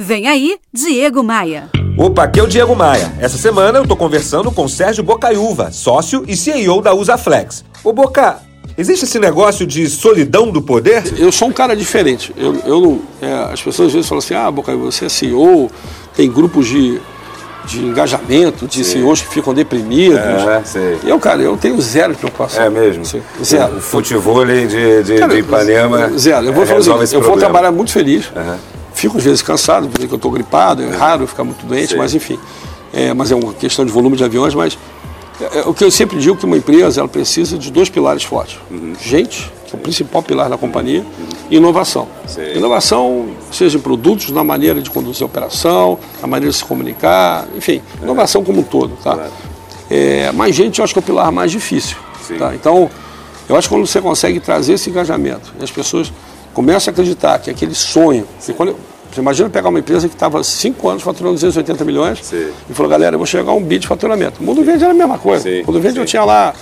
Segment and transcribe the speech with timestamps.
[0.00, 1.70] Vem aí, Diego Maia.
[1.98, 3.12] Opa, aqui é o Diego Maia.
[3.18, 7.64] Essa semana eu tô conversando com Sérgio Bocaiúva, sócio e CEO da Usaflex.
[7.82, 8.38] Ô Boca,
[8.78, 11.02] existe esse negócio de solidão do poder?
[11.18, 12.32] Eu sou um cara diferente.
[12.36, 15.68] Eu, eu não, é, as pessoas às vezes falam assim, ah, Bocaiúva, você é CEO,
[16.14, 17.00] tem grupos de,
[17.64, 19.00] de engajamento, de Sim.
[19.00, 20.20] CEOs que ficam deprimidos.
[20.20, 20.98] É, sei.
[21.02, 22.62] Eu, cara, eu tenho zero preocupação.
[22.62, 23.04] É mesmo?
[23.04, 23.78] Sim, zero.
[23.78, 26.16] O futebol de, de, cara, de Ipanema.
[26.16, 26.46] Zero.
[26.46, 28.26] Eu vou, falar assim, eu vou trabalhar muito feliz.
[28.28, 31.98] Uhum Fico às vezes cansado, porque eu estou gripado, é raro ficar muito doente, Sim.
[31.98, 32.36] mas enfim.
[32.92, 34.76] É, mas é uma questão de volume de aviões, mas
[35.40, 38.24] é, é, o que eu sempre digo que uma empresa ela precisa de dois pilares
[38.24, 38.58] fortes.
[38.68, 38.94] Uhum.
[39.00, 41.26] Gente, que é o principal pilar da companhia, uhum.
[41.48, 42.08] e inovação.
[42.26, 42.56] Sim.
[42.56, 47.46] Inovação, seja em produtos, na maneira de conduzir a operação, na maneira de se comunicar,
[47.56, 48.04] enfim, é.
[48.04, 48.96] inovação como um todo.
[48.96, 49.14] Tá?
[49.14, 49.30] Claro.
[49.88, 51.96] É, mas gente, eu acho que é o pilar mais difícil.
[52.36, 52.52] Tá?
[52.52, 52.90] Então,
[53.48, 56.12] eu acho que quando você consegue trazer esse engajamento, as pessoas
[56.54, 58.26] começa a acreditar que aquele sonho.
[58.56, 58.76] Quando,
[59.10, 62.50] você imagina pegar uma empresa que estava cinco anos faturando 280 milhões sim.
[62.68, 64.40] e falou, galera, eu vou chegar a um bid de faturamento.
[64.40, 65.44] O mundo verde era a mesma coisa.
[65.44, 66.00] Sim, o mundo verde sim.
[66.00, 66.54] eu tinha lá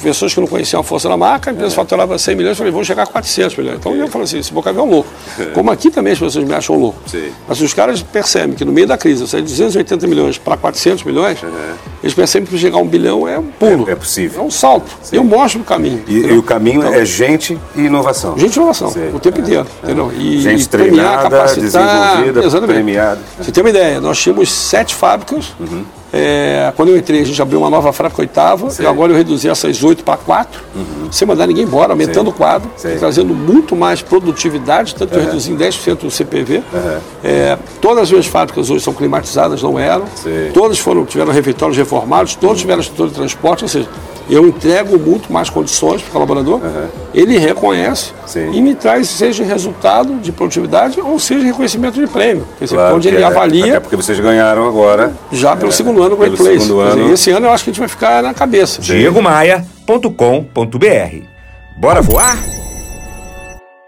[0.00, 1.76] pessoas que não conheciam a força da marca, a empresa é.
[1.76, 3.76] faturava 100 milhões, eu falei, vou chegar a 400 milhões.
[3.78, 5.08] Então eu falo assim, esse Bocavel é um louco.
[5.38, 5.44] É.
[5.46, 6.98] Como aqui também as pessoas me acham louco.
[7.06, 7.30] Sim.
[7.46, 10.56] Mas os caras percebem que no meio da crise eu saí de 280 milhões para
[10.56, 11.74] 400 milhões, é.
[12.02, 13.88] eles percebem que chegar a um bilhão é um pulo.
[13.88, 14.42] É, é possível.
[14.42, 14.90] É um salto.
[15.02, 15.16] Sim.
[15.16, 16.02] Eu mostro o caminho.
[16.06, 18.38] E, e o caminho então, é gente e inovação.
[18.38, 19.10] Gente e inovação, Sim.
[19.12, 19.40] o tempo é.
[19.42, 19.66] inteiro.
[19.82, 20.12] Entendeu?
[20.16, 22.26] E, gente e treinada, premiar, capacitar.
[22.44, 22.74] Exatamente.
[22.74, 23.20] Premiada.
[23.38, 25.54] Você tem uma ideia, nós tínhamos sete fábricas.
[25.60, 28.82] Uhum é, quando eu entrei, a gente abriu uma nova fábrica oitava, Sim.
[28.82, 31.10] e agora eu reduzi essas oito para quatro, uhum.
[31.10, 32.30] sem mandar ninguém embora, aumentando Sim.
[32.30, 32.96] o quadro, Sim.
[32.98, 36.56] trazendo muito mais produtividade, tanto que eu reduzi em 10% o CPV.
[36.56, 36.98] Uhum.
[37.22, 40.04] É, todas as minhas fábricas hoje são climatizadas, não eram.
[40.52, 43.88] Todas foram, tiveram refeitórios reformados, todas tiveram estrutura de transporte, ou seja,
[44.30, 46.88] eu entrego muito mais condições para o colaborador, uhum.
[47.12, 48.52] ele reconhece Sim.
[48.52, 52.46] e me traz, seja resultado de produtividade ou seja reconhecimento de prêmio.
[52.68, 53.64] Claro, onde ele é, avalia.
[53.64, 55.12] Até porque vocês ganharam agora.
[55.32, 56.60] Já pelo é, segundo ano Great Place.
[56.60, 57.02] Segundo ano.
[57.02, 58.80] Dizer, esse ano eu acho que a gente vai ficar na cabeça.
[58.80, 61.24] DiegoMaia.com.br
[61.76, 62.59] Bora voar?